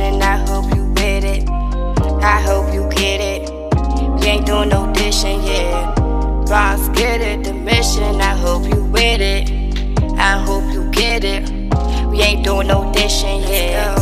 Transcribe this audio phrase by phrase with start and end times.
[0.00, 1.48] listen, I hope you get it.
[2.22, 3.48] I hope you get it.
[4.22, 5.94] You ain't doing no dishing, yeah.
[6.46, 9.50] Boss, get it, the mission, I hope you with it.
[10.18, 11.50] I hope you get it.
[12.10, 13.94] We ain't doing no dishing, yeah.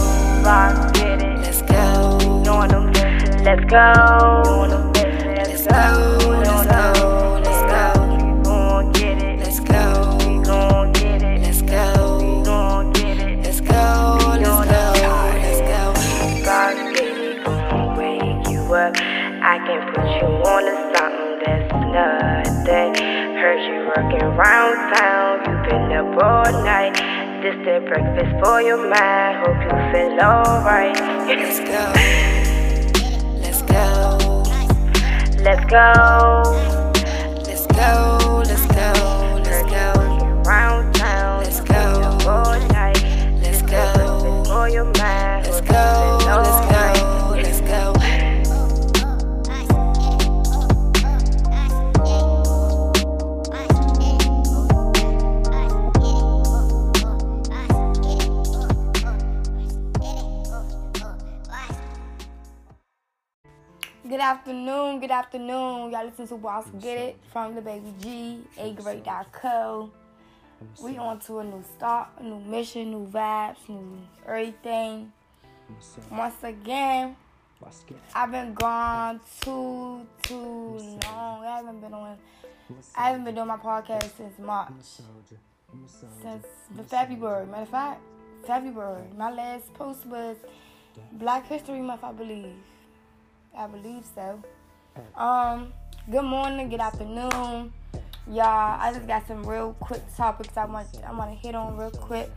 [0.42, 1.38] Boss, get it.
[1.38, 2.18] Let's go.
[3.44, 3.86] Let's go.
[5.36, 5.82] Let's go.
[6.26, 6.57] Let's go.
[24.88, 25.64] Around town.
[25.64, 26.94] You been up all night.
[27.42, 29.38] This the breakfast for your mind.
[29.44, 30.96] Hope you feel alright.
[31.26, 31.92] Let's go.
[33.40, 34.42] Let's go.
[35.42, 36.77] Let's go.
[65.18, 65.90] Afternoon.
[65.90, 69.90] Y'all listen to Boss Get It from the Baby G, A Great.co.
[70.80, 75.12] We on to a new start, a new mission, new vibes, new everything.
[76.08, 77.16] Once again,
[78.14, 81.44] I've been gone too, too long.
[81.44, 82.16] I haven't been on,
[82.94, 84.70] I haven't been doing my podcast since March.
[86.22, 86.46] Since
[86.76, 87.44] the February.
[87.46, 88.00] Matter of fact,
[88.46, 89.02] February.
[89.16, 90.36] My last post was
[91.14, 92.54] Black History Month, I believe.
[93.56, 94.40] I believe so.
[95.14, 95.72] Um,
[96.10, 97.72] good morning, good afternoon,
[98.26, 98.80] y'all.
[98.80, 101.90] I just got some real quick topics I want I want to hit on real
[101.90, 102.30] quick.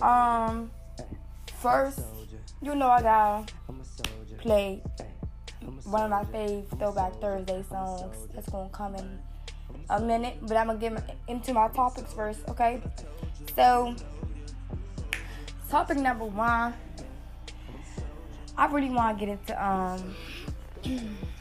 [0.00, 0.70] Um,
[1.60, 2.00] first,
[2.60, 3.52] you know I gotta
[4.38, 4.82] play
[5.84, 8.16] one of my fave Throwback Thursday songs.
[8.34, 9.20] That's gonna come in
[9.88, 12.80] a minute, but I'm gonna get into my topics first, okay?
[13.54, 13.94] So,
[15.70, 16.74] topic number one.
[18.58, 20.14] I really want to get into um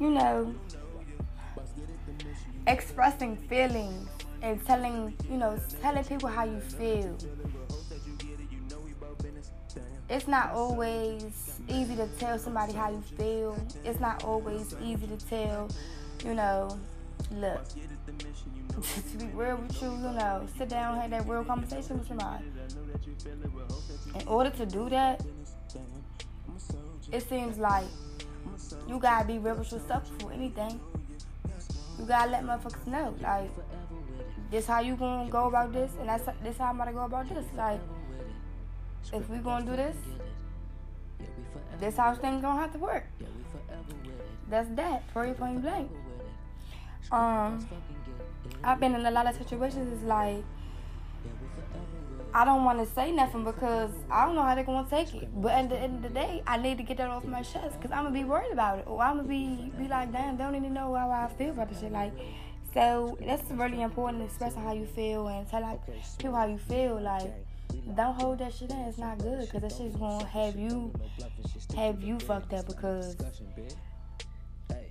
[0.00, 0.54] you know
[2.66, 4.08] expressing feelings
[4.42, 7.16] and telling you know telling people how you feel.
[10.10, 13.56] It's not always easy to tell somebody how you feel.
[13.84, 15.68] It's not always easy to tell
[16.24, 16.78] you know
[17.30, 17.64] look
[19.10, 22.18] to be real with you you know sit down have that real conversation with your
[22.18, 22.42] somebody
[24.20, 25.22] in order to do that
[27.12, 27.84] it seems like
[28.88, 30.80] you gotta be real for anything.
[31.98, 33.50] You gotta let motherfuckers know, like,
[34.50, 37.28] this how you gonna go about this, and that's this how I'm gonna go about
[37.28, 37.44] this.
[37.56, 37.80] Like,
[39.12, 39.96] if we gonna do this,
[41.80, 43.04] this how things gonna have to work.
[44.48, 45.90] That's that, very point blank.
[47.10, 47.66] Um,
[48.62, 49.92] I've been in a lot of situations.
[49.92, 50.42] It's like
[52.36, 55.28] I don't want to say nothing because I don't know how they're gonna take it.
[55.40, 57.80] But at the end of the day, I need to get that off my chest
[57.80, 60.56] because I'm gonna be worried about it, or I'm gonna be be like, damn, don't
[60.56, 61.92] even know how I feel about this shit.
[61.92, 62.12] Like,
[62.72, 65.78] so that's really important, expressing how you feel and telling
[66.18, 67.00] people how you feel.
[67.00, 67.32] Like,
[67.94, 68.78] don't hold that shit in.
[68.80, 70.92] It's not good because that shit's gonna have you
[71.76, 73.16] have you fucked up because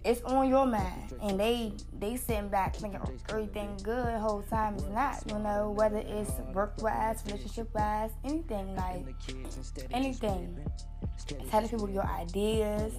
[0.04, 1.14] it's on your mind.
[1.22, 4.76] And they they sitting back thinking oh, everything good the whole time.
[4.76, 9.06] It's not you know whether it's work wise relationship wise anything like
[9.92, 10.58] anything.
[11.50, 12.94] Telling people your ideas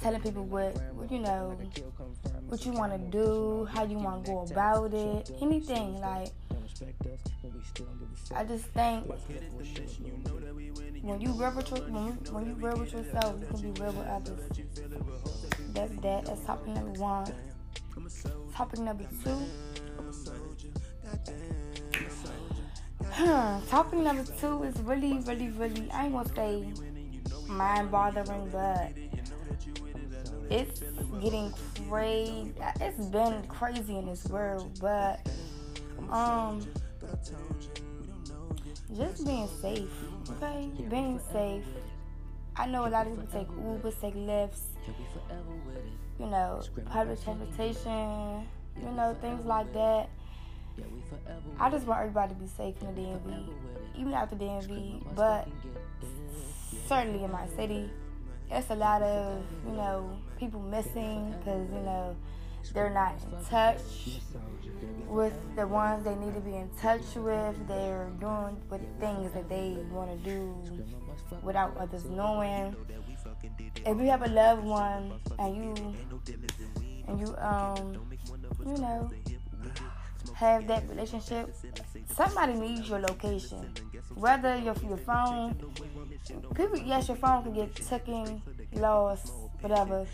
[0.00, 1.56] telling people what, what you know
[2.48, 6.28] what you want to do how you want to go about it anything like
[8.34, 9.04] I just think
[11.02, 13.92] when you real with your, when you, when you with yourself, you can be real
[13.92, 14.40] with others.
[15.72, 16.26] That's that.
[16.26, 17.32] That's topic number one.
[18.54, 19.38] Topic number two.
[23.68, 25.90] Topic number two is really, really, really.
[25.90, 26.72] I ain't gonna say
[27.48, 28.92] mind bothering, but
[30.50, 30.80] it's
[31.22, 31.52] getting
[31.88, 32.52] crazy.
[32.80, 35.20] It's been crazy in this world, but
[36.10, 36.66] um,
[38.96, 39.90] just being safe.
[40.30, 41.64] Okay, being safe.
[42.56, 44.69] I know a lot of people take Ubers, take Lyfts,
[46.18, 48.46] you know, public transportation,
[48.80, 50.08] you know, things like that.
[51.58, 53.48] I just want everybody to be safe in the DMV,
[53.96, 55.48] even after DMV, but
[56.86, 57.90] certainly in my city,
[58.50, 62.16] it's a lot of, you know, people missing because, you know,
[62.74, 63.80] they're not in touch
[65.08, 67.68] with the ones they need to be in touch with.
[67.68, 70.54] They're doing with things that they want to do
[71.42, 72.76] without others knowing.
[73.42, 75.94] If you have a loved one and you
[77.08, 77.96] and you um
[78.66, 79.10] you know,
[80.34, 81.54] have that relationship,
[82.14, 83.72] somebody needs your location.
[84.14, 85.54] Whether your your phone,
[86.54, 88.42] people, yes, your phone can get taken,
[88.72, 90.06] lost, whatever,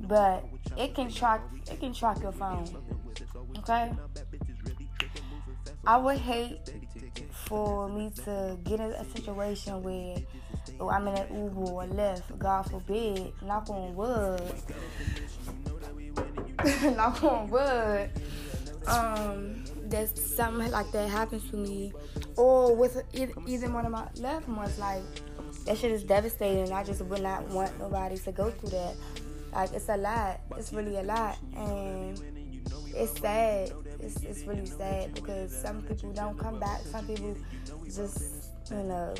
[0.00, 0.44] but
[0.76, 2.66] it can track it can track your phone.
[3.58, 3.92] Okay.
[5.86, 6.60] I would hate
[7.32, 10.16] for me to get in a situation where
[10.80, 14.42] oh, I'm in an Uber or Lyft, God forbid, knock on wood,
[16.96, 18.10] knock on wood,
[18.86, 21.92] um, that something like that happens to me,
[22.36, 25.02] or with either, either one of my loved ones, like
[25.66, 26.72] that shit is devastating.
[26.72, 28.94] I just would not want nobody to go through that.
[29.52, 30.40] Like it's a lot.
[30.56, 32.20] It's really a lot, and
[32.94, 33.72] it's sad.
[34.00, 36.80] It's, it's really sad because some people don't come back.
[36.90, 37.36] Some people
[37.84, 39.14] just, you know,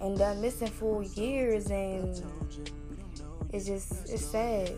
[0.00, 2.22] end up missing for years, and
[3.52, 4.72] it's just it's sad.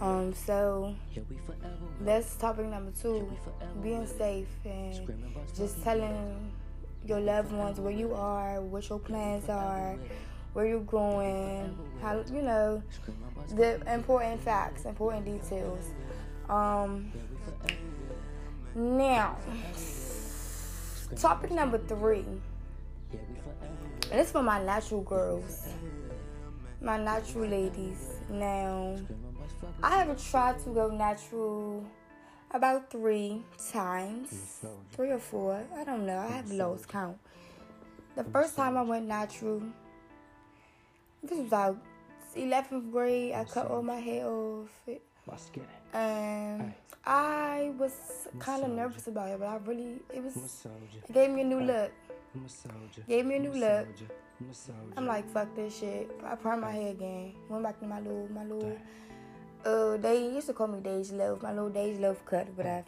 [0.00, 0.94] Um, so
[2.00, 3.30] that's topic number two:
[3.82, 5.08] being safe and
[5.56, 6.52] just telling
[7.06, 9.96] your loved ones where you are, what your plans are,
[10.54, 12.82] where you're going, how you know
[13.54, 15.90] the important facts, important details.
[16.48, 17.12] Um,
[18.74, 19.36] now,
[21.16, 22.24] topic number three,
[24.10, 25.68] and it's for my natural girls,
[26.80, 28.18] my natural ladies.
[28.30, 28.96] Now,
[29.82, 31.84] I have tried to go natural
[32.52, 34.60] about three times,
[34.92, 35.60] three or four.
[35.76, 36.18] I don't know.
[36.18, 37.18] I have lost count.
[38.16, 39.62] The first time I went natural,
[41.22, 41.74] this was like
[42.36, 43.34] 11th grade.
[43.34, 44.68] I cut all my hair off.
[45.92, 46.74] And
[47.04, 50.66] I was kind of nervous about it, but I really, it was,
[51.08, 51.90] it gave me a new look.
[53.08, 53.86] Gave me a new look.
[54.96, 56.10] I'm like, fuck this shit.
[56.24, 57.32] I permed my hair again.
[57.48, 58.76] Went back to my little, my little,
[59.64, 62.84] uh, they used to call me Days Love, my little Days Love cut, but I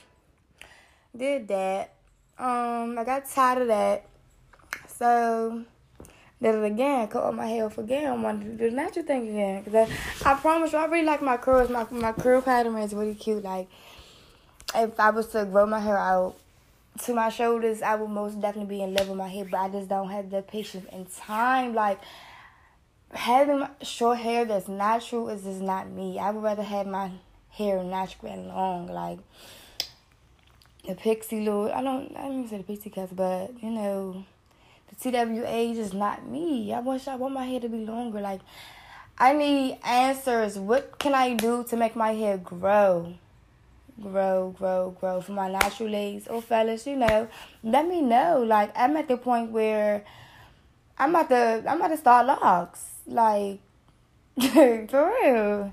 [1.16, 1.94] did that.
[2.38, 4.06] Um, I got tired of that.
[4.88, 5.64] So,
[6.42, 8.06] did it again, cut all my hair off again.
[8.06, 9.64] I wanted to do the natural thing again.
[9.64, 11.70] Cause I, I promise you, I really like my curls.
[11.70, 13.44] My my curl pattern is really cute.
[13.44, 13.68] Like,
[14.74, 16.36] if I was to grow my hair out
[16.98, 19.44] to my shoulders, I would most definitely be in love with my hair.
[19.44, 21.74] But I just don't have the patience and time.
[21.74, 22.00] Like,
[23.12, 26.18] having short hair that's natural is just not me.
[26.18, 27.10] I would rather have my
[27.50, 28.88] hair natural and long.
[28.88, 29.18] Like,
[30.86, 34.24] the pixie little, I don't, I don't even say the pixie cuts, but, you know
[34.88, 36.72] the TWA is not me.
[36.72, 38.20] I wish I want my hair to be longer.
[38.20, 38.40] Like,
[39.18, 40.58] I need answers.
[40.58, 43.14] What can I do to make my hair grow?
[44.00, 46.26] Grow, grow, grow for my natural legs.
[46.28, 47.28] Oh, fellas, you know,
[47.62, 48.42] let me know.
[48.46, 50.04] Like, I'm at the point where
[50.98, 52.84] I'm about to, I'm about to start locks.
[53.06, 53.60] Like,
[54.40, 55.72] for real.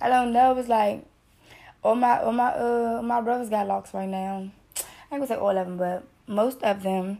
[0.00, 0.56] I don't know.
[0.56, 1.04] It's like
[1.82, 4.50] all my, all my, uh, my brothers got locks right now.
[5.10, 7.18] I ain't gonna say all of them, but most of them.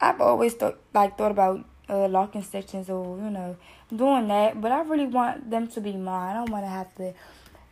[0.00, 3.56] I've always thought like thought about uh, locking sections or you know
[3.94, 6.30] doing that, but I really want them to be mine.
[6.30, 7.14] I don't want to have to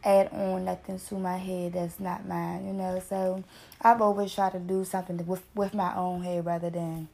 [0.04, 3.02] add on nothing to my hair that's not mine, you know.
[3.06, 3.44] So
[3.80, 7.08] I've always tried to do something with with my own hair rather than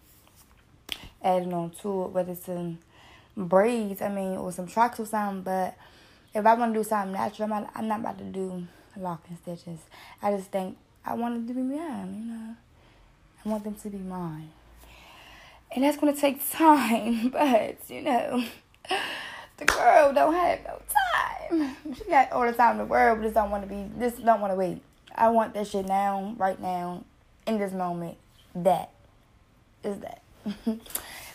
[1.22, 2.78] adding on to it, whether it's some
[3.36, 5.42] braids, I mean, or some tracks or something.
[5.42, 5.76] But
[6.34, 8.66] if I want to do something natural, I'm not, I'm not about to do
[8.96, 9.80] locking stitches.
[10.22, 12.56] I just think I want it to be mine, you know.
[13.44, 14.50] I want them to be mine
[15.72, 17.28] and that's gonna take time.
[17.30, 18.44] But you know,
[19.56, 20.80] the girl don't have no
[21.50, 21.76] time.
[21.96, 23.88] She got all the time in the world, but just don't want to be.
[23.98, 24.80] Just don't want to wait.
[25.14, 27.04] I want that shit now, right now,
[27.46, 28.16] in this moment.
[28.54, 28.90] That
[29.82, 30.22] is that.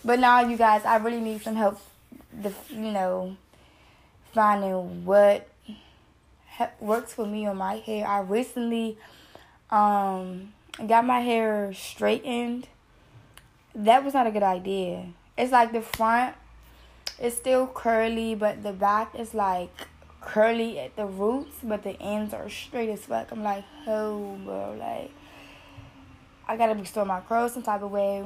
[0.05, 1.79] but now, you guys, I really need some help.
[2.41, 3.37] The you know,
[4.33, 5.47] finding what
[6.79, 8.07] works for me on my hair.
[8.07, 8.97] I recently
[9.69, 10.53] um
[10.87, 12.67] got my hair straightened
[13.75, 15.07] that was not a good idea.
[15.37, 16.35] It's like the front
[17.21, 19.87] is still curly, but the back is like
[20.21, 23.31] curly at the roots, but the ends are straight as fuck.
[23.31, 25.11] I'm like, oh, bro, like,
[26.47, 28.25] I gotta restore my curls some type of way.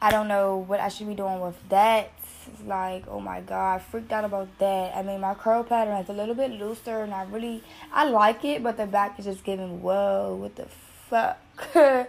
[0.00, 2.10] I don't know what I should be doing with that.
[2.46, 4.96] It's like, oh my god, I freaked out about that.
[4.96, 8.44] I mean, my curl pattern is a little bit looser, and I really, I like
[8.44, 10.66] it, but the back is just giving, whoa, what the
[11.08, 11.38] fuck?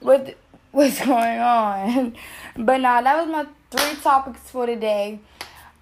[0.00, 0.36] what
[0.70, 2.14] what's going on.
[2.56, 5.20] But now that was my three topics for today.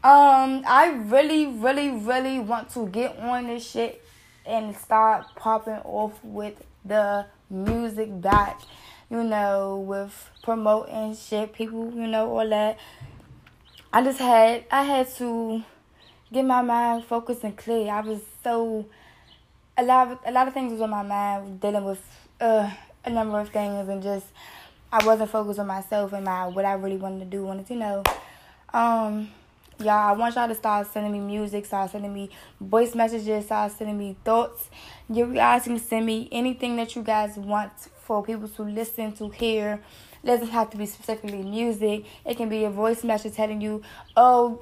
[0.03, 4.05] Um, I really, really, really want to get on this shit
[4.45, 8.61] and start popping off with the music back.
[9.11, 12.79] You know, with promoting shit, people, you know, all that.
[13.93, 15.63] I just had I had to
[16.33, 17.93] get my mind focused and clear.
[17.93, 18.87] I was so
[19.77, 22.03] a lot of a lot of things was on my mind dealing with
[22.41, 22.71] uh,
[23.05, 24.27] a number of things and just
[24.95, 27.43] I wasn't focused on myself and my what I really wanted to do.
[27.45, 28.05] Wanted to know,
[28.73, 29.29] um,
[29.81, 29.89] y'all.
[29.89, 33.99] I want y'all to start sending me music, start sending me voice messages, start sending
[33.99, 34.71] me thoughts.
[35.11, 37.73] You guys can send me anything that you guys want
[38.03, 39.81] for people to listen to hear.
[40.23, 42.05] It doesn't have to be specifically music.
[42.25, 43.83] It can be a voice message telling you,
[44.17, 44.61] "Oh,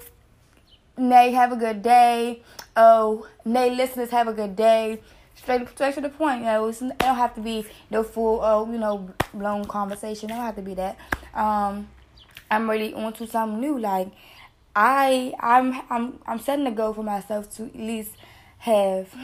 [0.96, 2.40] Nay, have a good day.
[2.74, 5.00] Oh, Nay, listeners, have a good day."
[5.42, 6.40] Straight straight to the point.
[6.40, 10.30] You know, it don't have to be the full, oh, you know, long conversation.
[10.30, 10.96] It don't have to be that.
[11.34, 11.88] Um,
[12.50, 13.78] I'm really onto something new.
[13.78, 14.08] Like
[14.74, 18.12] I, I'm, I'm, I'm setting a goal for myself to at least
[18.58, 19.14] have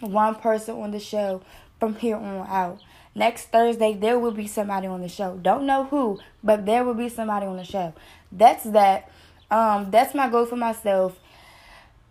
[0.00, 1.42] one person on the show
[1.80, 2.80] from here on out.
[3.14, 5.38] Next Thursday, there will be somebody on the show.
[5.40, 7.94] Don't know who, but there will be somebody on the show.
[8.32, 9.10] That's that.
[9.50, 11.18] Um, that's my goal for myself.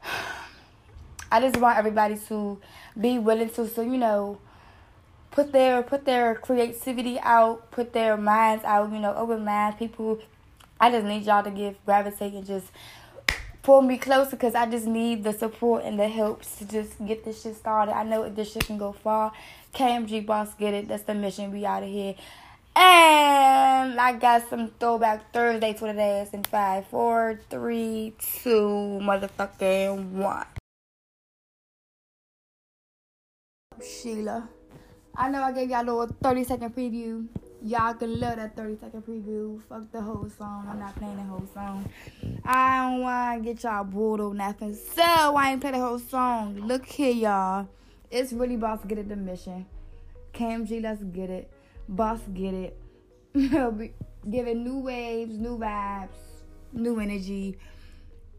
[1.34, 2.60] I just want everybody to
[3.00, 4.38] be willing to so you know
[5.32, 9.78] put their put their creativity out, put their minds out, you know, open minds.
[9.78, 10.20] People,
[10.80, 12.68] I just need y'all to give gravitate and just
[13.64, 17.26] pull me closer because I just need the support and the help to just get
[17.26, 17.96] this shit started.
[17.96, 19.32] I know this shit can go far.
[19.74, 20.88] KMG Boss, get it.
[20.88, 21.52] That's the mission.
[21.52, 22.14] We out of here.
[22.76, 30.12] And I got some throwback Thursday to the ass in five, four, three, two, motherfucking
[30.12, 30.46] one.
[33.82, 34.50] Sheila.
[35.16, 37.28] I know I gave y'all a little 30 second preview.
[37.62, 39.62] Y'all can love that 30 second preview.
[39.70, 40.68] Fuck the whole song.
[40.70, 41.90] I'm not playing the whole song.
[42.44, 44.74] I don't want to get y'all bored or nothing.
[44.74, 46.60] So I ain't play the whole song.
[46.60, 47.70] Look here, y'all.
[48.12, 49.66] It's really Boss Get It the mission.
[50.34, 51.52] KMG, let's get it.
[51.88, 52.80] Boss Get It.
[54.30, 56.10] Giving new waves, new vibes,
[56.72, 57.58] new energy.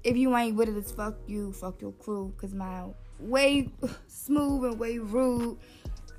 [0.03, 2.33] If you ain't with it, it's fuck you, fuck your crew.
[2.37, 2.85] Cause my
[3.19, 3.71] way
[4.07, 5.59] smooth and way rude.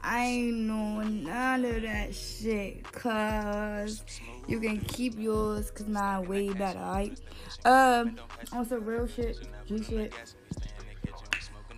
[0.02, 4.04] I ain't know none of that shit, cause
[4.48, 7.20] you can keep yours, cause mine way better, alright?
[7.66, 8.18] Um,
[8.52, 10.14] on some real shit, G shit.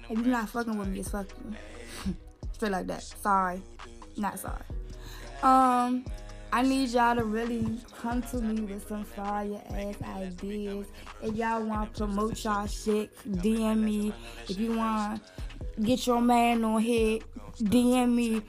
[0.09, 1.27] If you're not fucking with me, it's fuck
[2.05, 2.15] you.
[2.51, 3.03] Straight like that.
[3.03, 3.62] Sorry,
[4.17, 4.63] not sorry.
[5.41, 6.03] Um,
[6.51, 10.87] I need y'all to really come to me with some fire ass ideas.
[11.21, 14.13] If y'all want to promote y'all shit, DM me.
[14.47, 15.21] If you want
[15.75, 17.19] to get your man on here,
[17.59, 18.41] DM me.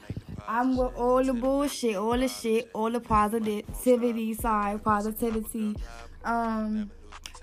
[0.47, 5.77] I'm with all the bullshit, all the shit, all the positivity side, positivity.
[6.25, 6.91] Um,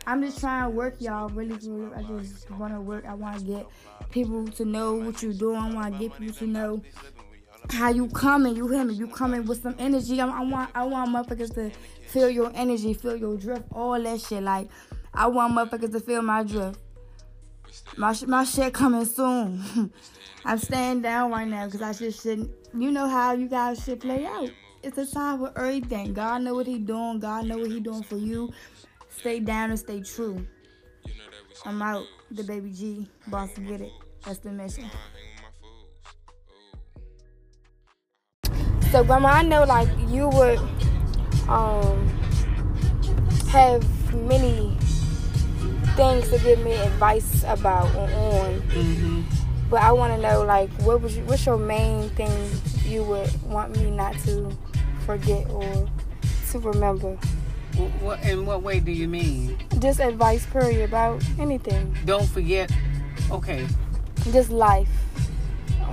[0.07, 1.93] I'm just trying to work y'all really, really.
[1.93, 3.05] I just want to work.
[3.05, 3.65] I want to get
[4.11, 5.57] people to know what you're doing.
[5.57, 6.81] I want to get people to know
[7.71, 8.93] how you coming, you hear me?
[8.93, 10.19] You coming with some energy.
[10.21, 11.71] I, I want I want motherfuckers to
[12.07, 14.43] feel your energy, feel your drift, all that shit.
[14.43, 14.69] Like
[15.13, 16.79] I want motherfuckers to feel my drift.
[17.97, 19.91] My my shit coming soon.
[20.45, 22.51] I'm staying down right now because I just shouldn't.
[22.73, 24.49] You know how you guys should play out.
[24.83, 26.13] It's a time for everything.
[26.13, 27.19] God know what He doing.
[27.19, 28.53] God know what He doing for you.
[29.09, 30.45] Stay down and stay true.
[31.65, 32.05] I'm out.
[32.31, 33.07] The baby G.
[33.27, 33.91] Boss, get it.
[34.25, 34.89] That's the mission.
[38.91, 40.59] So, Grandma, I know like you would
[41.47, 42.07] um,
[43.49, 44.77] have many
[45.95, 48.61] things to give me advice about on.
[48.61, 49.21] Mm-hmm.
[49.69, 52.31] But I want to know like what was you, what's your main thing
[52.85, 54.55] you would want me not to
[55.05, 55.89] forget or
[56.51, 57.15] to remember.
[57.99, 59.57] What, in what way do you mean?
[59.79, 61.95] Just advice, period, about anything.
[62.05, 62.71] Don't forget.
[63.31, 63.67] Okay.
[64.31, 64.87] Just life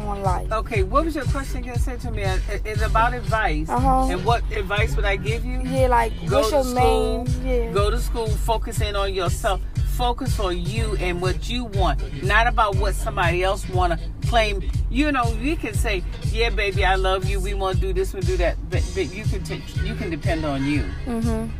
[0.08, 0.50] on life.
[0.52, 1.78] Okay, what was your question again?
[1.78, 2.22] Say to me.
[2.64, 3.68] It's about advice.
[3.68, 4.08] Uh-huh.
[4.10, 5.60] And what advice would I give you?
[5.62, 7.46] Yeah, like go what's your school, main?
[7.46, 7.72] Yeah.
[7.72, 8.28] Go to school.
[8.28, 9.60] Focus in on yourself.
[9.92, 14.62] Focus on you and what you want, not about what somebody else want to claim.
[14.90, 17.38] You know, you can say, "Yeah, baby, I love you.
[17.38, 20.08] We want to do this, we do that," but, but you can take, you can
[20.08, 20.84] depend on you.
[21.06, 21.50] Mhm.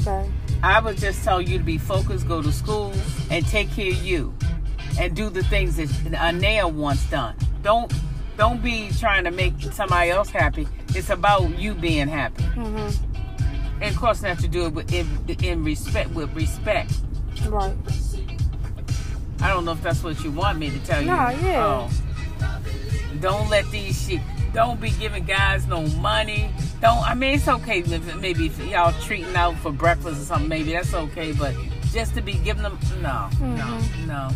[0.00, 0.30] Okay.
[0.62, 2.92] I would just tell you to be focused, go to school,
[3.30, 4.34] and take care of you
[4.98, 7.36] and do the things that Anea wants done.
[7.62, 7.92] Don't
[8.36, 10.68] don't be trying to make somebody else happy.
[10.94, 12.44] It's about you being happy.
[12.44, 13.82] Mm-hmm.
[13.82, 15.06] And of course, not to do it with, in,
[15.42, 16.92] in respect with respect.
[17.46, 17.74] Right.
[19.40, 21.06] I don't know if that's what you want me to tell you.
[21.06, 21.64] No, yeah.
[21.64, 21.90] Oh.
[23.20, 24.20] Don't let these shit.
[24.52, 26.50] Don't be giving guys no money.
[26.80, 26.98] Don't.
[26.98, 30.48] I mean, it's okay if maybe if y'all treating out for breakfast or something.
[30.48, 31.32] Maybe that's okay.
[31.32, 31.54] But
[31.92, 34.06] just to be giving them, no, mm-hmm.
[34.06, 34.30] no, no.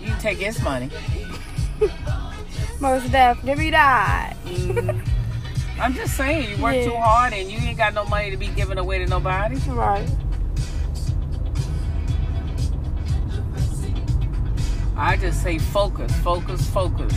[0.00, 0.90] You take his money.
[2.80, 4.34] Most definitely not.
[4.44, 5.80] mm-hmm.
[5.80, 6.84] I'm just saying, you work yeah.
[6.84, 9.56] too hard and you ain't got no money to be giving away to nobody.
[9.68, 10.08] Right.
[14.96, 17.14] I just say focus, focus, focus.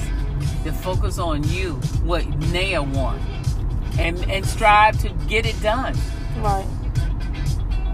[0.63, 3.20] To focus on you, what Naya want,
[3.98, 5.96] and and strive to get it done.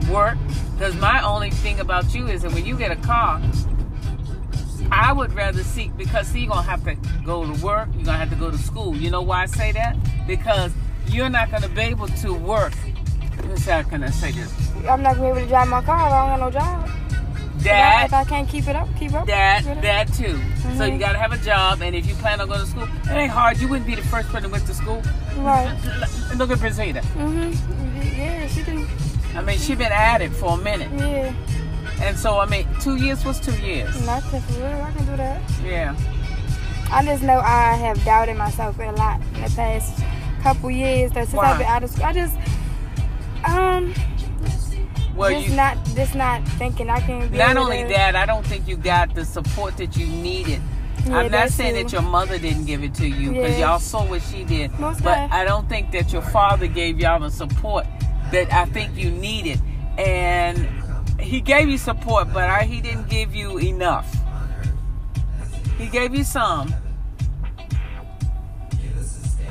[0.10, 0.38] Work,
[0.74, 3.42] because my only thing about you is that when you get a car,
[4.92, 6.96] I would rather seek because see, you're gonna have to
[7.26, 8.96] go to work, you're gonna have to go to school.
[8.96, 9.98] You know why I say that?
[10.26, 10.72] Because
[11.08, 12.74] you're not gonna be able to work.
[13.50, 14.54] Let's how can I say this?
[14.88, 16.90] I'm not gonna be able to drive my car if I don't have no job.
[17.60, 19.26] If I, That if I can't keep it up, keep up.
[19.28, 19.82] that with it.
[19.82, 20.40] that too.
[20.78, 21.00] So you Mhm.
[21.00, 23.58] gotta have a job, and if you plan on going to school, it ain't hard.
[23.60, 25.02] You wouldn't be the first person who went to school.
[25.38, 25.68] Right.
[26.36, 27.02] Look at Brazita.
[27.18, 27.58] Mhm.
[28.18, 28.88] Yeah, she do.
[29.36, 31.34] I mean, she been at it for a minute, Yeah.
[32.02, 33.90] and so I mean, two years was two years.
[34.06, 34.82] Nothing for real.
[34.82, 35.42] I can do that.
[35.64, 35.96] Yeah.
[36.92, 40.02] I just know I have doubted myself a lot in the past
[40.42, 41.12] couple years.
[41.12, 41.52] That since Why?
[41.52, 42.36] I've been out of school, I just
[43.46, 43.94] um
[45.16, 47.28] Well, just you not just not thinking I can.
[47.30, 50.62] Be not only to- that, I don't think you got the support that you needed.
[51.06, 51.84] Yeah, I'm not saying too.
[51.84, 53.70] that your mother didn't give it to you because Yeah.
[53.70, 55.32] y'all saw what she did, Most but.
[55.32, 57.86] I don't think that your father gave y'all the support
[58.32, 59.60] that I think you needed.
[59.98, 60.68] And
[61.20, 64.14] he gave you support, but I, he didn't give you enough.
[65.78, 66.74] He gave you some,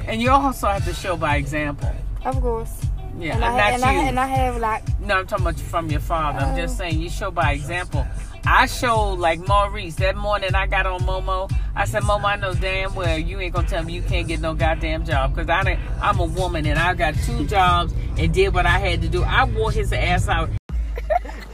[0.06, 1.90] and you also have to show by example.
[2.24, 2.70] Of course.
[3.18, 3.88] Yeah, and, I, not and, you.
[3.88, 6.40] I, and I have like No, I'm talking about from your father.
[6.40, 6.78] I'm just Oh.
[6.78, 8.06] saying you show by example.
[8.48, 11.50] I showed like Maurice that morning I got on Momo.
[11.74, 14.40] I said, Momo, I know damn well you ain't gonna tell me you can't get
[14.40, 18.32] no goddamn job because I didn't, I'm a woman and I got two jobs and
[18.32, 19.24] did what I had to do.
[19.24, 20.48] I wore his ass out.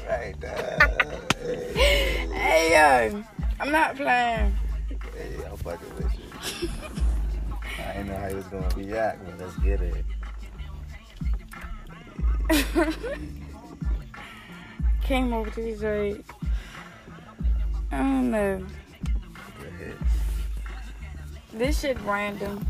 [0.09, 0.90] Right there.
[1.42, 3.24] hey, Hey yo,
[3.59, 4.55] I'm not playing.
[5.16, 6.12] hey, I'm fucking with
[6.62, 6.68] you.
[7.78, 10.05] I didn't know how he was gonna react, but let's get it.
[15.02, 16.24] Came over to Detroit.
[17.92, 18.66] I don't know.
[21.52, 22.66] This shit random.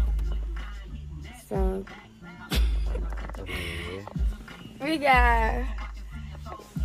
[1.49, 1.85] So
[4.81, 5.65] we got.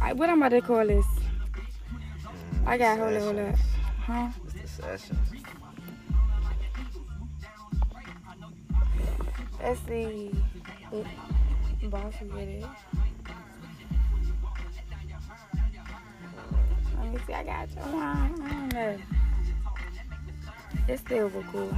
[0.02, 1.06] I- What I'm about to call this?
[1.06, 3.56] Mm, I got hold it, hold up.
[4.06, 4.30] Huh?
[4.46, 5.30] It's the sessions.
[9.62, 10.32] Let's see.
[11.90, 12.66] Boss get it.
[17.18, 17.34] Me see.
[17.34, 17.82] I got you.
[17.82, 18.98] I don't know.
[20.88, 21.76] It's still a cool.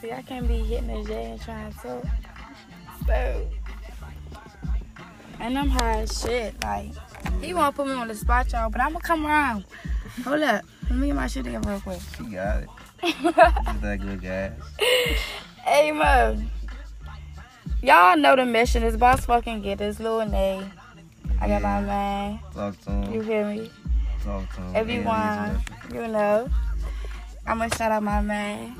[0.00, 2.10] See, I can't be hitting the J and trying to.
[3.06, 3.48] So.
[5.38, 6.54] And I'm high as shit.
[6.62, 6.92] Like,
[7.40, 9.64] he won't put me on the spot, y'all, but I'm gonna come around.
[10.24, 10.64] Hold up.
[10.84, 12.00] Let me get my shit together real quick.
[12.16, 12.68] She got it.
[13.82, 14.52] That good gas.
[15.64, 16.42] Hey Mo.
[17.82, 20.66] Y'all know the mission is boss fucking get this little Nay.
[21.40, 22.40] I got my man.
[22.54, 23.12] Talk to him.
[23.12, 23.70] You hear me?
[24.22, 24.76] Talk to him.
[24.76, 26.48] Everyone, you know.
[27.46, 28.74] I'ma shout out my man.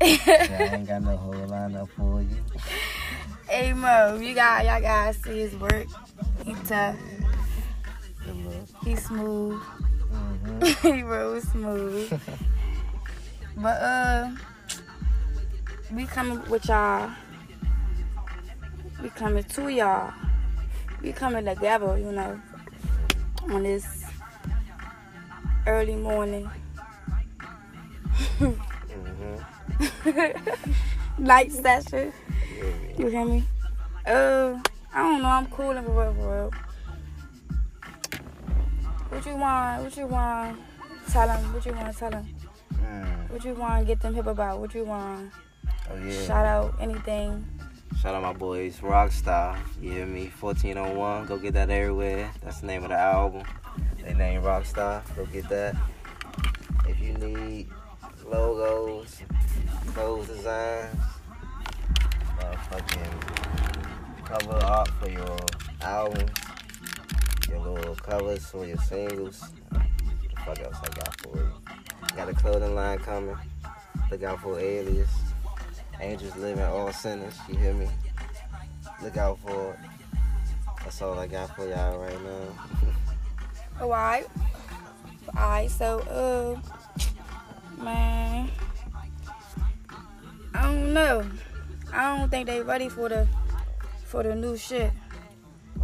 [0.00, 2.36] Yeah, I ain't got no whole lineup for you.
[3.48, 5.86] hey Mo, you got y'all guys see his work.
[6.44, 6.96] He tough.
[8.84, 9.60] He smooth.
[9.60, 10.88] Mm-hmm.
[10.94, 12.20] he real smooth.
[13.56, 14.30] but uh
[15.92, 17.10] we coming with y'all.
[19.02, 20.12] We coming to y'all.
[21.06, 22.40] We coming together, you know,
[23.42, 23.86] on this
[25.64, 26.50] early morning.
[28.40, 29.38] Mm-hmm.
[31.24, 32.12] Night session.
[32.98, 33.44] You hear me?
[34.04, 34.58] Uh
[34.92, 36.50] I don't know, I'm cool and for real, for real.
[39.08, 39.84] What you want?
[39.84, 40.58] What you want?
[41.12, 41.52] Tell him.
[41.52, 41.96] What you want?
[41.96, 42.34] Tell him.
[42.82, 43.30] Mm.
[43.30, 43.86] What you want?
[43.86, 44.58] Get them hip about.
[44.58, 45.30] What you want?
[45.88, 46.26] Oh yeah.
[46.26, 47.46] Shout out anything.
[48.00, 49.58] Shout out my boys, Rockstar.
[49.80, 50.30] You hear me?
[50.38, 51.26] 1401.
[51.26, 52.30] Go get that everywhere.
[52.42, 53.44] That's the name of the album.
[54.02, 55.02] They name Rockstar.
[55.16, 55.74] Go get that.
[56.86, 57.70] If you need
[58.24, 59.22] logos,
[59.88, 60.94] clothes designs,
[62.38, 65.38] motherfucking cover art for your
[65.80, 66.30] albums,
[67.48, 69.42] your little covers for your singles.
[69.70, 71.52] What the fuck else I got for you?
[72.14, 73.38] Got a clothing line coming.
[74.10, 75.25] Look out for Alias.
[76.00, 77.88] Angels live in all sinners, you hear me?
[79.02, 79.78] Look out for it.
[80.82, 82.88] That's all I got for y'all right now.
[83.78, 84.26] Oh, alright.
[85.36, 88.50] Alright, so, uh, man,
[90.54, 91.22] I don't know.
[91.92, 93.28] I don't think they ready for the
[94.04, 94.92] for the new shit.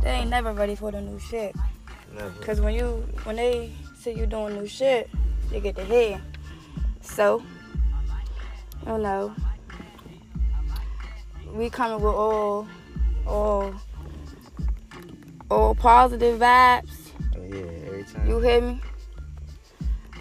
[0.03, 1.55] They ain't never ready for the new shit.
[2.15, 2.31] Never.
[2.43, 5.11] Cause when you when they see you doing new shit,
[5.53, 6.23] you get the head.
[7.03, 7.43] So,
[8.87, 9.35] you know,
[11.53, 12.67] we coming with all
[13.27, 13.75] all
[15.51, 17.11] all positive vibes.
[17.37, 18.27] Oh yeah, every time.
[18.27, 18.81] You hear me?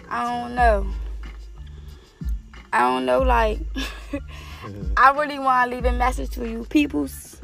[0.08, 0.86] I don't know.
[2.74, 3.60] I don't know, like,
[4.96, 7.38] I really want to leave a message to you peoples.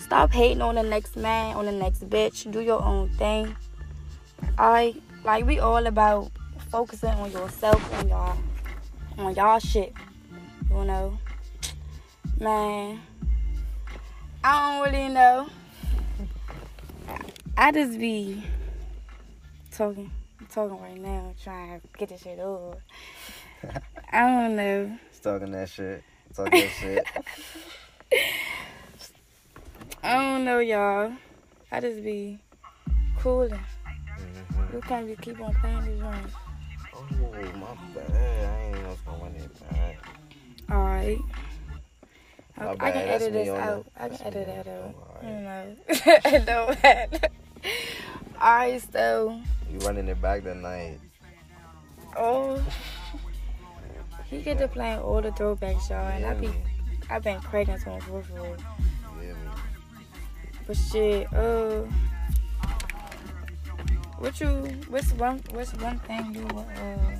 [0.00, 2.50] Stop hating on the next man, on the next bitch.
[2.50, 3.54] Do your own thing.
[4.58, 4.94] I
[5.24, 6.32] Like, we all about
[6.68, 8.38] focusing on yourself, on y'all,
[9.18, 9.92] on y'all shit.
[10.68, 11.18] You know?
[12.40, 12.98] Man,
[14.42, 15.46] I don't really know.
[17.54, 18.42] I just be
[19.70, 20.10] talking,
[20.50, 22.78] talking right now, trying to get this shit over.
[24.10, 24.98] I don't know.
[25.10, 26.02] Just talking that shit.
[26.34, 27.06] Talking that shit.
[30.02, 31.12] I don't know, y'all.
[31.70, 32.38] I just be
[33.18, 33.50] cooling.
[33.50, 34.72] Mhm.
[34.72, 36.32] You can't be keep on playing these rooms.
[36.94, 38.10] Oh, my bad.
[38.14, 39.96] I ain't know win it, man.
[40.70, 41.18] All right.
[42.60, 43.84] I, My I can edit this out.
[43.94, 44.94] the- I can edit that out.
[45.22, 45.78] You alright.
[46.24, 46.30] know.
[46.38, 47.28] It don't matter.
[48.40, 50.98] All right, so You running it back tonight.
[52.16, 52.62] oh,
[54.28, 56.50] he get to playing all the throwbacks, y'all, and I be
[57.10, 58.56] I've been craving some for for.
[59.20, 59.34] Yeah, me.
[60.66, 61.82] But shit, uh,
[64.18, 64.48] what you?
[64.88, 65.40] What's one?
[65.52, 67.18] What's one thing you uh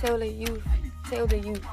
[0.00, 0.64] tell the youth?
[1.10, 1.64] Tell the youth,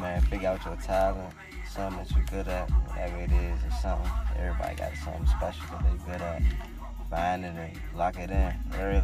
[0.00, 1.34] Man, figure out your talent,
[1.68, 4.10] something that you're good at, whatever it is, or something.
[4.38, 6.42] Everybody got something special that they good at.
[7.10, 9.02] Find it and lock it in early.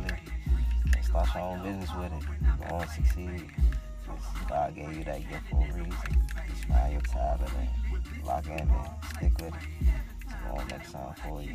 [0.95, 2.23] And start your own business with it.
[2.43, 3.51] You want to succeed.
[4.49, 6.23] God gave you that gift for a reason.
[6.49, 8.71] Just find your talent and lock in and
[9.17, 9.61] stick with it.
[10.23, 11.55] It's going to make something for you.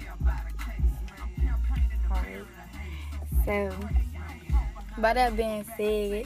[2.12, 2.46] alright.
[3.46, 3.72] So,
[5.02, 6.26] by that being said,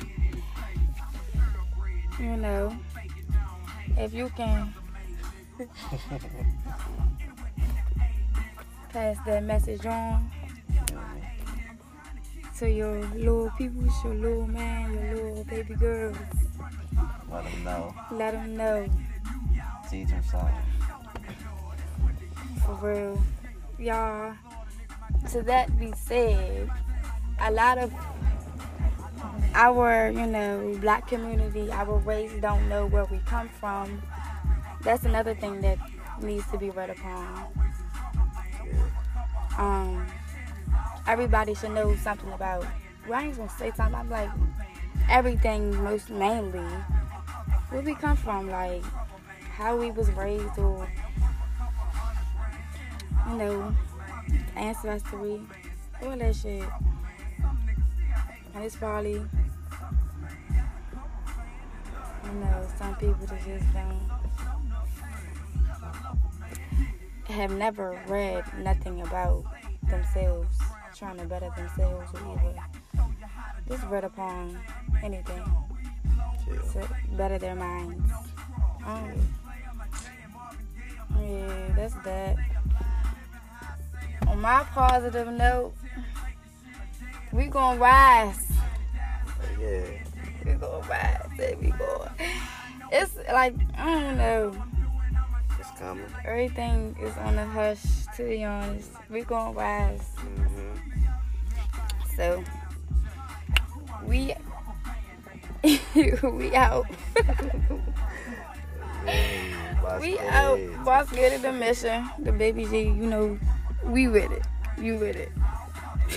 [2.20, 2.76] you know,
[3.98, 4.74] if you can
[8.92, 10.30] pass that message on
[10.70, 11.24] You know what I mean?
[12.60, 16.18] to your little people, your little man, your little baby girls,
[17.32, 17.96] Let them know.
[18.12, 18.88] let them know.
[19.90, 20.56] Teach them something.
[22.66, 23.22] For real.
[23.80, 24.34] Y'all,
[25.32, 26.70] to that be said,
[27.42, 27.92] a lot of
[29.54, 34.02] our, you know, black community, our race don't know where we come from.
[34.82, 35.78] That's another thing that
[36.22, 37.48] needs to be read upon.
[39.58, 40.06] Um,
[41.08, 42.66] everybody should know something about,
[43.08, 44.30] well, I ain't gonna say something, I'm like,
[45.10, 46.60] everything most mainly,
[47.70, 48.84] where we come from, like,
[49.56, 50.88] how we was raised or
[53.30, 53.76] you know,
[54.56, 55.42] ancestry,
[56.02, 56.64] all that shit.
[58.54, 59.30] And it's probably, you
[62.36, 64.10] know, some people that just don't
[67.26, 69.44] have never read nothing about
[69.90, 70.56] themselves,
[70.96, 72.56] trying to better themselves or either
[73.68, 74.60] just read upon
[75.02, 75.44] anything
[76.46, 78.12] to better their minds.
[78.86, 79.14] Um,
[81.20, 82.38] yeah, that's that.
[84.28, 85.74] On my positive note,
[87.34, 88.48] we gonna rise.
[89.60, 89.84] Yeah.
[90.46, 92.08] We gonna rise, baby boy.
[92.92, 94.64] It's like I don't know.
[95.60, 96.06] It's coming.
[96.26, 97.82] Everything is on the hush.
[98.18, 100.08] To be honest, we gonna rise.
[100.18, 100.74] Mm-hmm.
[102.16, 102.44] So
[104.06, 104.36] we
[105.96, 106.86] we out.
[110.00, 110.60] we out.
[110.86, 112.10] Boss get it the mission.
[112.20, 113.40] The baby G, you know,
[113.86, 114.46] we with it.
[114.78, 115.32] You with it.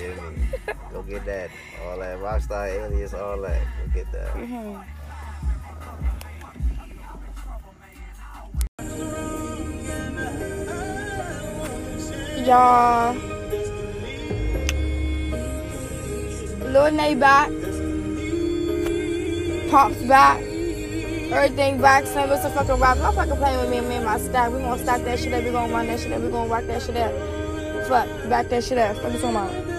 [0.00, 0.46] Yeah, me.
[0.92, 1.50] Go get that.
[1.85, 3.62] All that rockstar alias, all that.
[3.62, 4.32] Go get that.
[4.35, 4.85] Mhm.
[12.46, 13.14] Y'all,
[16.70, 17.50] Lil Nay back,
[19.70, 20.40] Pops back,
[21.32, 22.06] everything back.
[22.06, 22.98] Same as a fucking rock.
[22.98, 24.52] Don't fucking play with me and me and my stack.
[24.52, 25.42] We gonna stack that shit up.
[25.42, 26.22] We gonna run that shit up.
[26.22, 27.12] We gonna rock that shit up.
[27.88, 28.96] Fuck, back that shit up.
[28.98, 29.75] Fuck you talking about?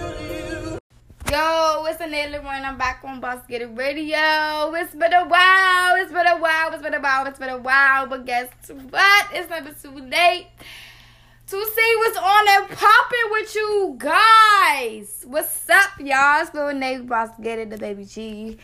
[1.90, 2.66] It's Anela One.
[2.66, 4.74] I'm back on Boss Get It Radio.
[4.74, 5.96] It's been a while.
[5.96, 6.70] It's been a while.
[6.74, 7.26] It's been a while.
[7.26, 8.06] It's been a while.
[8.06, 8.50] But guess
[8.90, 9.26] what?
[9.32, 10.48] It's never too late
[11.46, 15.24] to see what's on and popping with you guys.
[15.26, 16.42] What's up, y'all?
[16.42, 18.58] It's Lil Nate Boss Get It, the baby G.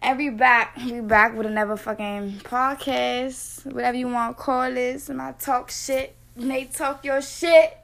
[0.00, 0.74] And we back.
[0.78, 3.70] We back with another fucking podcast.
[3.70, 5.10] Whatever you want to call this.
[5.10, 6.16] And I talk shit.
[6.34, 7.76] They talk your shit.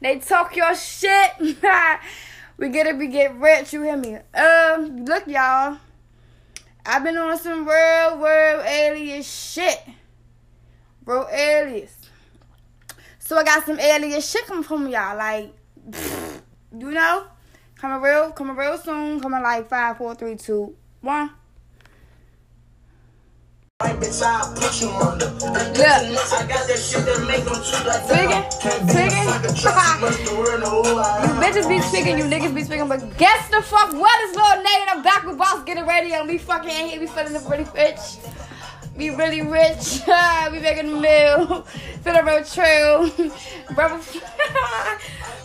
[0.00, 1.30] They talk your shit.
[2.58, 3.72] we get it, we get rich.
[3.72, 4.16] You hear me?
[4.34, 5.78] Um, look, y'all.
[6.84, 9.80] I've been on some real, real alias shit.
[11.04, 11.96] Real alias.
[13.18, 15.16] So I got some alias shit coming from y'all.
[15.16, 15.52] Like,
[16.78, 17.26] you know?
[17.76, 19.20] Coming real, coming real soon.
[19.20, 21.30] Coming like five, four, three, two, one.
[23.86, 24.18] Right, bitch,
[24.56, 24.88] put you.
[24.88, 25.22] Look.
[25.46, 28.42] I got that shit that make them shoot like Speaking,
[28.90, 29.26] speaking.
[31.22, 34.56] You bitches be speaking, you niggas be speaking, but guess the fuck what is Lil
[34.64, 37.32] Nate I'm back with Boss Get It Radio and we fucking ain't here, we feeling
[37.48, 38.00] really rich.
[38.96, 40.00] We really rich.
[40.50, 41.62] we making a meal.
[42.02, 43.30] Feeling real true.
[43.72, 44.00] Brother,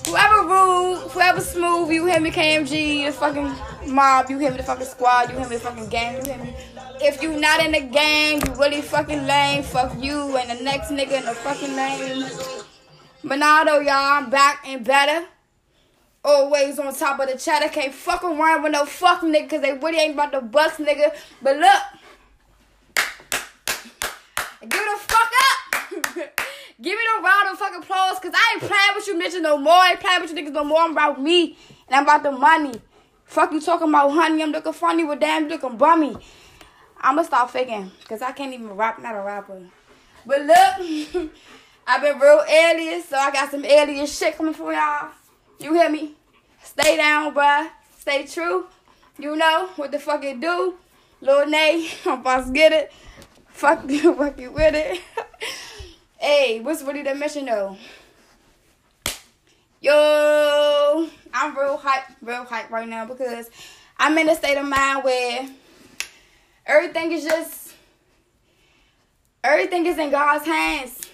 [0.08, 3.54] whoever rude, whoever smooth, you hear me, KMG, the fucking
[3.88, 6.44] mob, you hear me, the fucking squad, you hear me, the fucking gang, you hear
[6.44, 6.56] me.
[7.02, 9.64] If you not in the gang, you really fucking lame.
[9.64, 12.30] Fuck you and the next nigga in the fucking lane.
[13.24, 15.28] Monado, y'all, I'm back and better.
[16.24, 17.70] Always on top of the chatter.
[17.70, 21.16] Can't fuck around with no fuck nigga, cause they really ain't about the bucks, nigga.
[21.42, 21.82] But look.
[24.62, 26.16] Give the fuck up.
[26.82, 29.58] Give me the round of fucking applause, cause I ain't playing with you bitches no
[29.58, 29.74] more.
[29.74, 30.82] I ain't playing with you niggas no more.
[30.82, 32.80] I'm about me, and I'm about the money.
[33.32, 34.44] Fuck you talking about honey.
[34.44, 36.18] I'm looking funny with damn looking bummy.
[37.00, 39.62] I'ma stop faking, cause I can't even rap, not a rapper.
[40.26, 41.32] But look,
[41.88, 45.12] I've been real alias, so I got some alias shit coming from y'all.
[45.62, 46.16] You hear me?
[46.62, 47.70] Stay down, bruh.
[47.98, 48.66] Stay true.
[49.18, 50.76] You know what the fuck it do.
[51.22, 52.92] Lil Nay, I'm about to get it.
[53.48, 55.00] Fuck you, fuck you with it.
[56.20, 57.78] hey, what's really the mission though?
[59.84, 63.50] Yo, I'm real hype, real hype right now because
[63.98, 65.50] I'm in a state of mind where
[66.68, 67.74] everything is just
[69.44, 71.10] everything is in God's hands.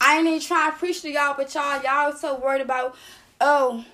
[0.00, 2.96] I ain't even trying to preach to y'all, but y'all, y'all so worried about,
[3.40, 3.84] oh,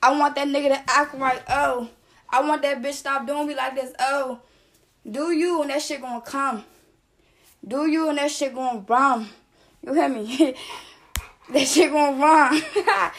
[0.00, 1.42] I want that nigga to act right.
[1.48, 1.88] Oh,
[2.30, 3.92] I want that bitch stop doing me like this.
[3.98, 4.38] Oh,
[5.10, 6.64] do you and that shit gonna come.
[7.66, 9.30] Do you and that shit gonna run.
[9.84, 10.54] You hear me?
[11.52, 12.62] that shit gonna run.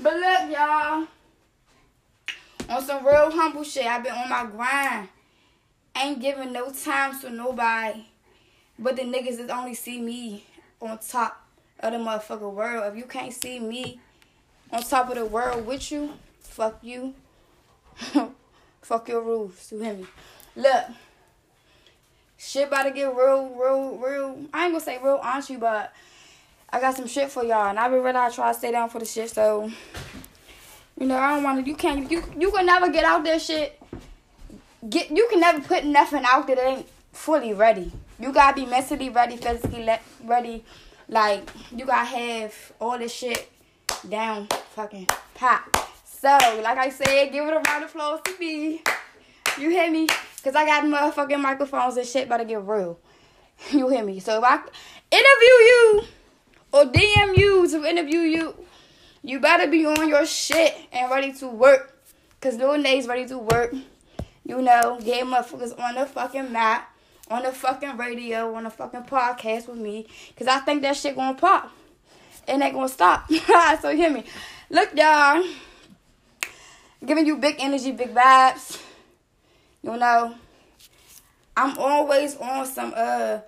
[0.00, 1.06] but look, y'all.
[2.68, 5.08] On some real humble shit, I've been on my grind.
[5.96, 8.06] Ain't giving no time to nobody.
[8.78, 10.44] But the niggas that only see me
[10.80, 11.46] on top
[11.80, 12.92] of the motherfucking world.
[12.92, 14.00] If you can't see me
[14.70, 17.14] on top of the world with you, fuck you.
[18.82, 19.72] fuck your rules.
[19.72, 20.06] You hear me?
[20.54, 20.84] Look.
[22.36, 24.38] Shit about to get real, real, real.
[24.54, 25.92] I ain't gonna say real on you, but
[26.70, 27.68] I got some shit for y'all.
[27.68, 29.70] And I been ready to try to stay down for the shit, so
[30.98, 33.80] you know, I don't wanna you can't you you can never get out there shit.
[34.88, 37.92] Get you can never put nothing out there that ain't fully ready.
[38.18, 40.64] You gotta be mentally ready, physically le- ready.
[41.08, 43.50] Like you gotta have all this shit
[44.08, 45.76] down, fucking pop.
[46.04, 46.28] So,
[46.62, 48.82] like I said, give it a round of applause to me.
[49.56, 50.08] You hear me?
[50.44, 52.98] Cause I got motherfucking microphones and shit about to get real.
[53.72, 54.20] You hear me?
[54.20, 54.56] So if I
[55.10, 56.02] interview you
[56.72, 58.54] or DM you to interview you,
[59.22, 61.94] you better be on your shit and ready to work.
[62.40, 63.74] Cause Lil Nay's ready to work.
[64.44, 66.94] You know, get motherfuckers on the fucking map,
[67.30, 70.06] on the fucking radio, on the fucking podcast with me.
[70.36, 71.72] Cause I think that shit gonna pop.
[72.46, 73.30] And they gonna stop.
[73.80, 74.24] so hear me.
[74.70, 75.44] Look, y'all.
[77.04, 78.80] Giving you big energy, big vibes.
[79.82, 80.34] You know,
[81.56, 83.38] I'm always on some uh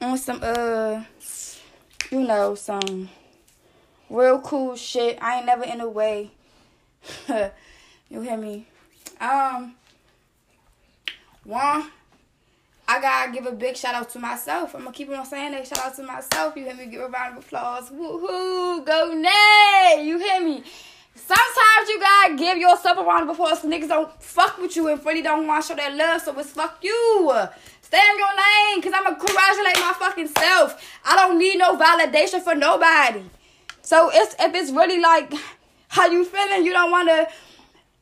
[0.00, 1.02] on some uh
[2.10, 3.08] you know, some
[4.08, 5.18] real cool shit.
[5.20, 6.30] I ain't never in a way.
[7.28, 8.66] you hear me?
[9.20, 9.74] Um
[11.44, 11.90] one
[12.90, 14.74] I gotta give a big shout out to myself.
[14.74, 15.66] I'm gonna keep on saying that.
[15.66, 16.56] Shout out to myself.
[16.56, 16.86] You hear me?
[16.86, 17.90] Give a round of applause.
[17.90, 18.84] Woohoo!
[18.86, 20.04] Go Nay!
[20.06, 20.64] You hear me?
[21.26, 25.04] Sometimes you gotta give yourself a round of applause niggas don't fuck with you and
[25.04, 26.22] really don't want to show that love.
[26.22, 27.32] So it's fuck you.
[27.80, 30.82] Stay in your lane because I'm gonna congratulate my fucking self.
[31.04, 33.22] I don't need no validation for nobody.
[33.82, 35.32] So it's if it's really like
[35.88, 37.28] how you feeling, you don't want to.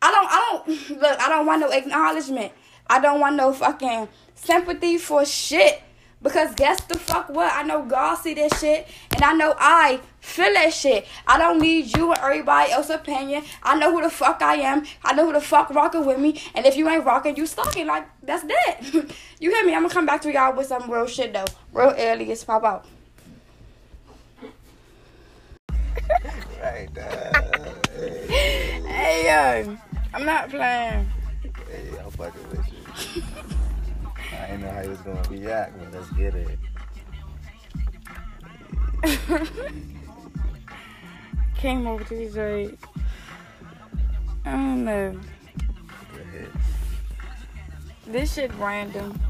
[0.02, 0.29] I don't.
[0.29, 1.20] I don't look.
[1.20, 2.52] I don't want no acknowledgement.
[2.88, 5.83] I don't want no fucking sympathy for shit.
[6.22, 7.52] Because guess the fuck what?
[7.52, 8.88] I know God see that shit.
[9.14, 11.07] And I know I feel that shit.
[11.26, 13.44] I don't need you and everybody else's opinion.
[13.62, 14.85] I know who the fuck I am.
[15.05, 16.40] I know who the fuck rocking with me.
[16.55, 17.87] And if you ain't rocking, you stalking.
[17.87, 18.81] Like, that's that.
[19.40, 19.74] you hear me?
[19.74, 21.44] I'm gonna come back to y'all with some real shit though.
[21.72, 22.87] Real alias pop out.
[26.62, 27.74] Right there.
[27.94, 29.79] Hey, Hey yo.
[30.14, 31.07] I'm not playing.
[31.68, 33.22] hey, I'm fucking with you.
[34.46, 36.59] I didn't know how he was gonna react, but let's get it.
[41.56, 42.78] Came over to Detroit.
[44.44, 45.12] I don't know.
[46.14, 46.50] Go ahead.
[48.06, 49.20] This shit random.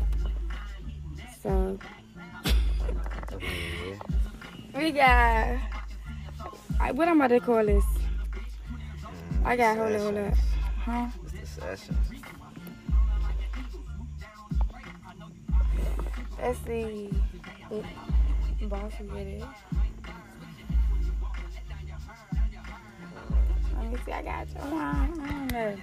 [1.42, 1.79] So
[3.33, 3.98] Okay,
[4.76, 5.57] We got.
[6.79, 7.85] I- What I'm about to call this?
[7.85, 10.35] Mm, I got hold it, hold up.
[10.85, 11.09] Huh?
[11.24, 12.15] It's the sessions.
[16.40, 17.11] Let's see.
[18.62, 19.44] Boss get it.
[23.75, 24.12] Let me see.
[24.12, 24.61] I got you.
[24.61, 25.77] I don't know.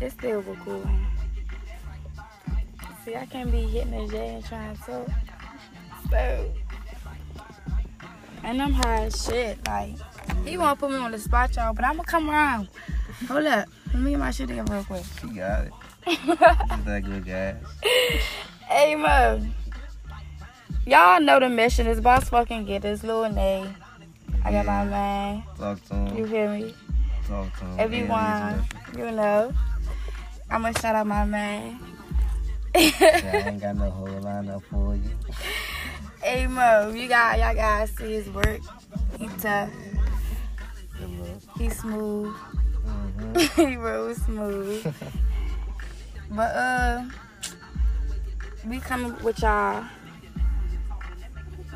[0.00, 1.06] It's still a cool one.
[3.04, 5.14] See, I can't be hitting the J and trying to.
[6.10, 6.52] So.
[8.42, 9.58] And I'm high as shit.
[9.66, 9.94] Like,
[10.44, 12.68] he won't put me on the spot, y'all, but I'm gonna come around.
[13.28, 13.68] Hold up.
[13.92, 15.04] Let me get my shit together real quick.
[15.20, 15.72] She got it.
[16.06, 17.56] She's that good gas.
[18.80, 18.96] Hey,
[20.86, 23.70] Y'all know the mission is boss fucking get this little Nay.
[24.42, 25.42] I got my man.
[25.58, 26.16] Talk to him.
[26.16, 26.74] You hear me?
[27.28, 27.78] Talk to him.
[27.78, 28.66] Everyone,
[28.96, 29.52] you know.
[30.50, 31.78] I'm gonna shout out my man.
[32.74, 35.10] Yeah, I ain't got no whole lineup for you.
[36.22, 38.60] hey, Mo, you got y'all guys see his work.
[39.18, 39.68] He tough.
[41.58, 42.34] He smooth.
[42.86, 43.60] Mm-hmm.
[43.68, 44.94] he real smooth.
[46.30, 47.04] but uh,
[48.66, 49.84] we coming with y'all.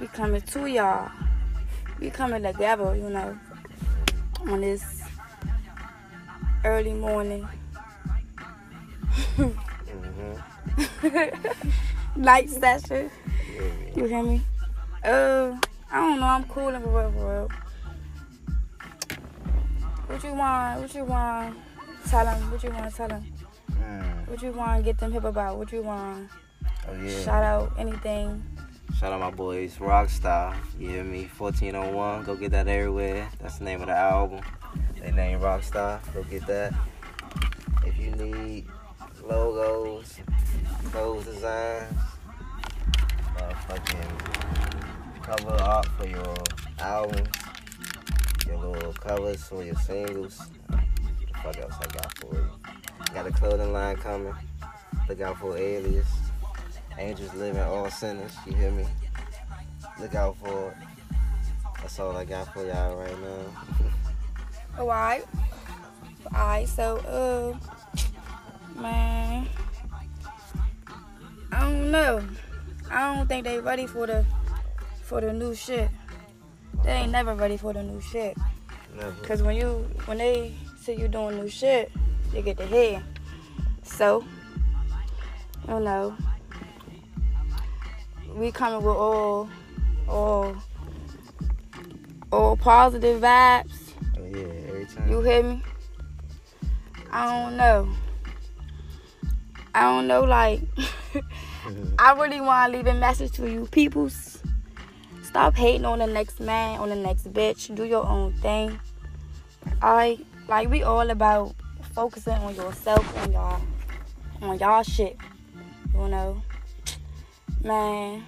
[0.01, 1.11] We coming to y'all.
[2.01, 3.39] We coming together, you know,
[4.47, 5.03] on this
[6.65, 7.47] early morning
[10.75, 11.21] Mm-hmm.
[12.23, 13.11] night session.
[13.95, 14.41] You hear me?
[15.05, 15.57] Uh,
[15.91, 16.27] I don't know.
[16.27, 17.49] I'm cooling for real, for real.
[20.07, 20.81] What you want?
[20.83, 21.57] What you want?
[22.09, 22.51] Tell him.
[22.51, 22.95] What you want?
[22.95, 23.25] Tell him.
[23.73, 24.29] Mm.
[24.29, 24.85] What you want?
[24.85, 25.59] Get them hip about.
[25.59, 26.29] What you want?
[26.89, 27.21] Oh, yeah.
[27.23, 28.43] Shout out anything.
[28.99, 30.55] Shout out my boys, Rockstar.
[30.79, 31.29] You hear me?
[31.37, 32.25] 1401.
[32.25, 33.29] Go get that everywhere.
[33.41, 34.41] That's the name of the album.
[35.01, 36.01] They name Rockstar.
[36.15, 36.75] Go get that.
[37.85, 38.67] If you need
[39.23, 40.21] logos,
[40.93, 41.99] clothes designs,
[43.35, 46.35] motherfucking cover art for your
[46.79, 47.29] albums,
[48.47, 50.41] your little covers for your singles.
[50.69, 52.51] What the fuck else I got for you?
[53.13, 54.35] Got a clothing line coming.
[55.09, 56.07] Look out for Alias.
[56.99, 58.87] Angels live in all sinners, you hear me?
[60.01, 60.77] Look out for it.
[61.81, 64.79] That's all I got for y'all right now.
[64.79, 65.25] Alright.
[66.33, 69.49] Alright, so uh man.
[71.53, 72.23] I don't know.
[72.91, 74.25] I don't think they ready for the
[75.03, 75.91] for the new shit.
[76.83, 78.37] They ain't never ready for the new shit.
[78.97, 79.13] Never.
[79.23, 81.91] Cause when you when they see you doing new shit,
[82.33, 83.03] they get the head.
[83.83, 84.25] So,
[85.69, 86.17] you know,
[88.35, 89.49] we coming with all
[90.09, 90.57] all
[92.33, 93.93] all positive vibes.
[94.19, 95.09] Oh yeah, every time.
[95.09, 95.63] You hear me?
[97.11, 97.89] I don't know.
[99.77, 100.61] I don't know, like,
[101.99, 104.41] I really want to leave a message to you peoples.
[105.23, 107.75] Stop hating on the next man, on the next bitch.
[107.75, 108.79] Do your own thing.
[109.83, 111.57] I like we all about
[111.93, 113.61] focusing on yourself, on y'all,
[114.43, 115.17] on y'all shit.
[115.93, 116.43] You know,
[117.65, 118.25] man.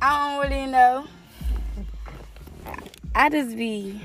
[0.00, 1.06] I don't really know.
[3.14, 4.00] I just be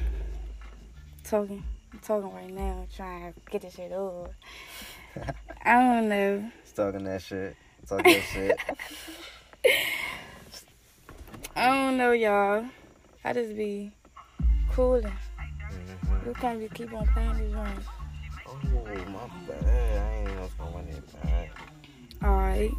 [1.23, 1.63] talking,
[2.01, 4.31] talking right now, trying to get this shit over.
[5.63, 6.51] I don't know.
[6.63, 7.55] Just talking that shit.
[7.87, 8.59] Talking that shit.
[11.55, 12.65] I don't know, y'all.
[13.23, 13.91] I just be
[14.71, 15.03] cooling.
[15.03, 16.25] Mhm.
[16.25, 17.85] You can't be keep on playing these ones.
[18.47, 19.63] Oh, my bad.
[19.63, 20.63] I ain't know if I
[21.23, 21.51] back.
[22.23, 22.71] All right.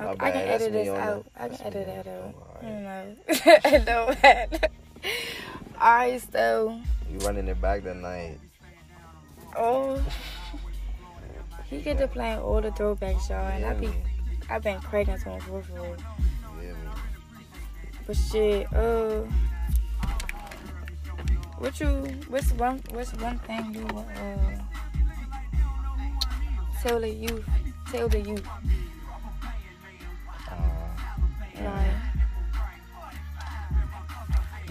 [0.00, 1.26] My I, I can that's edit this on the- out.
[1.38, 2.34] I can edit that out.
[2.34, 3.16] oh, You know.
[3.28, 4.68] it don't matter.
[5.80, 6.80] All right, so
[7.10, 8.38] You running it back tonight.
[9.56, 10.02] oh,
[11.66, 13.90] he get to playing all the throwbacks, y'all, and I be,
[14.48, 15.96] I've been craving to him for real.
[16.62, 16.72] yeah.
[18.06, 19.22] But shit, uh,
[21.58, 21.88] what you,
[22.28, 24.58] what's one, what's one thing you, uh,
[26.82, 27.44] tell the youth,
[27.90, 28.46] tell the youth,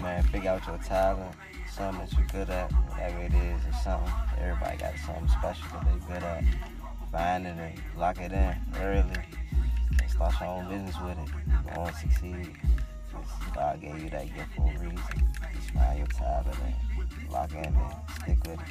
[0.00, 1.36] Man, figure out your talent,
[1.70, 4.12] something that you're good at, whatever it is, or something.
[4.40, 6.44] Everybody got something special that they're good at.
[7.12, 9.04] Find it and lock it in early.
[10.00, 11.28] And start your own business with it.
[11.46, 12.56] You want to succeed.
[13.54, 15.28] God gave you that gift for a reason.
[15.54, 17.76] Just find your talent and lock in and
[18.22, 18.66] stick with it.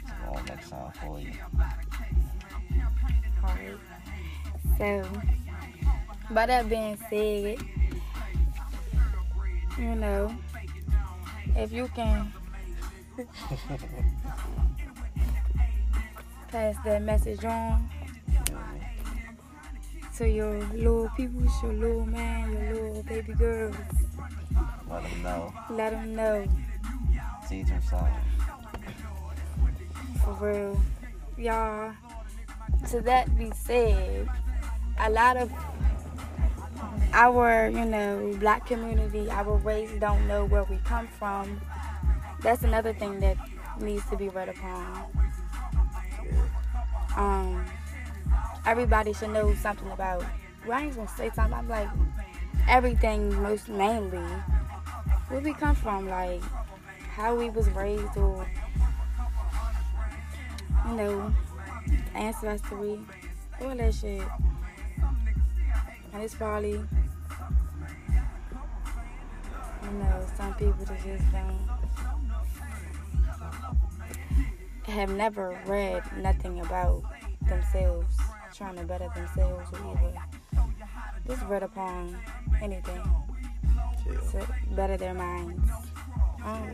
[0.00, 1.32] It's going to make something for you.
[4.78, 5.04] So,
[6.30, 7.58] by that being said,
[9.78, 10.34] you know,
[11.56, 12.32] if you can
[16.50, 17.88] pass that message on
[18.28, 18.82] You know what I mean?
[20.16, 23.74] to your little people, your little man, your little baby girls.
[24.88, 25.54] Let them know.
[25.70, 26.46] Let them know,
[27.48, 28.12] Teach them something.
[30.22, 30.80] for real.
[31.38, 31.92] Y'all,
[32.90, 34.28] to that be said,
[34.98, 35.50] a lot of
[37.12, 41.60] our, you know, black community, our race don't know where we come from.
[42.40, 43.36] That's another thing that
[43.80, 45.06] needs to be read upon.
[47.16, 47.64] Um,
[48.66, 50.24] everybody should know something about.
[50.66, 51.54] Well, I ain't gonna say something.
[51.54, 51.88] I'm like
[52.68, 54.24] everything, most mainly
[55.28, 56.42] where we come from, like
[57.14, 58.46] how we was raised, or
[60.88, 61.34] you know,
[62.14, 63.00] ancestry,
[63.60, 64.22] all that shit.
[66.12, 66.86] And it's probably, you
[69.92, 71.68] know, some people that just don't
[74.84, 77.02] have never read nothing about
[77.48, 78.14] themselves,
[78.54, 80.12] trying to better themselves or either
[81.26, 82.18] just read upon
[82.60, 83.00] anything
[84.06, 84.20] Yeah.
[84.40, 85.70] to better their minds.
[86.44, 86.70] Um,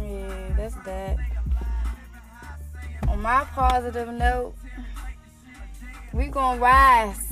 [0.00, 1.16] yeah, that's that.
[3.08, 4.54] On my positive note,
[6.14, 7.26] we gonna rise.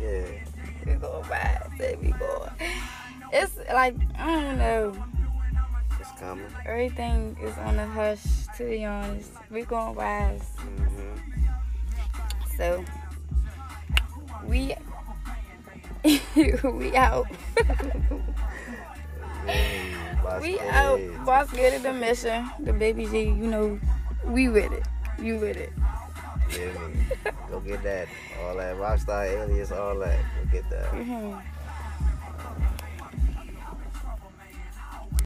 [0.00, 0.24] Yeah.
[0.86, 2.48] We gonna rise, baby boy.
[3.32, 5.04] It's like I don't know.
[5.98, 6.46] It's coming.
[6.64, 8.22] Everything is on the hush.
[8.56, 10.48] To be honest, we gonna rise.
[10.58, 12.56] Mm-hmm.
[12.56, 12.84] So
[14.46, 14.74] we
[16.36, 17.26] we out.
[19.46, 21.00] Yeah, We out.
[21.26, 22.48] Boss get it the mission.
[22.60, 23.80] The baby G, you know,
[24.24, 24.86] we with it.
[25.20, 25.72] You with it.
[27.50, 28.08] Go get that.
[28.42, 30.18] All that rockstar alias, all that.
[30.44, 30.90] Go get that.
[30.92, 31.42] Mhm.